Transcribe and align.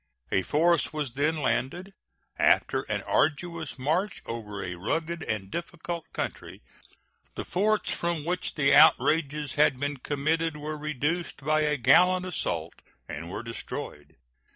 A 0.31 0.41
force 0.41 0.91
was 0.91 1.13
then 1.13 1.37
landed. 1.37 1.93
After 2.39 2.81
an 2.89 3.03
arduous 3.03 3.77
march 3.77 4.23
over 4.25 4.63
a 4.63 4.73
rugged 4.73 5.21
and 5.21 5.51
difficult 5.51 6.05
country, 6.11 6.63
the 7.35 7.45
forts 7.45 7.91
from 7.93 8.25
which 8.25 8.55
the 8.55 8.73
outrages 8.73 9.53
had 9.53 9.79
been 9.79 9.97
committed 9.97 10.57
were 10.57 10.75
reduced 10.75 11.45
by 11.45 11.59
a 11.61 11.77
gallant 11.77 12.25
assault 12.25 12.73
and 13.07 13.29
were 13.29 13.43
destroyed. 13.43 14.15